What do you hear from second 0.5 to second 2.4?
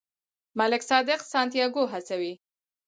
ملک صادق سانتیاګو هڅوي.